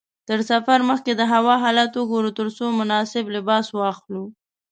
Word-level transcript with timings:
تر 0.29 0.39
سفر 0.51 0.79
مخکې 0.89 1.11
د 1.15 1.21
هوا 1.33 1.55
حالت 1.63 1.91
وګوره 1.95 2.31
ترڅو 2.39 2.65
مناسب 2.79 3.25
لباس 3.35 3.65
واخلې. 3.73 4.23